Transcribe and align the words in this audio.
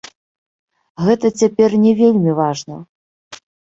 Гэта 1.07 1.31
цяпер 1.43 1.69
не 1.85 1.91
вельмі 2.03 2.31
важна. 2.43 2.75